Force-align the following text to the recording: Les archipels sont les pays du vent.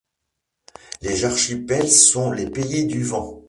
Les 1.03 1.25
archipels 1.25 1.87
sont 1.87 2.31
les 2.31 2.49
pays 2.49 2.87
du 2.87 3.03
vent. 3.03 3.39